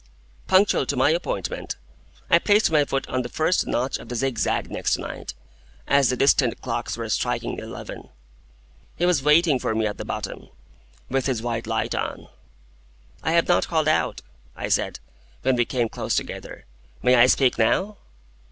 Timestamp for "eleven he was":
7.59-9.21